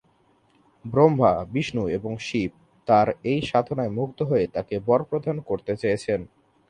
ব্রহ্মা, 0.85 1.31
বিষ্ণু 1.53 1.83
এবং 1.97 2.11
শিব 2.27 2.51
তার 2.87 3.07
এই 3.23 3.39
সাধনায় 3.49 3.95
মুগ্ধ 3.97 4.19
হয়ে 4.23 4.45
তাকে 4.55 4.75
বর 4.87 4.99
প্রদান 5.09 5.37
করতে 5.49 5.71
চেয়েছিলেন। 5.81 6.21